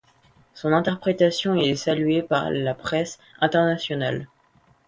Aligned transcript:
Son 0.55 0.73
interprétation 0.73 1.53
est 1.53 1.75
saluée 1.75 2.23
par 2.23 2.49
la 2.49 2.73
presse 2.73 3.19
internationale. 3.39 4.27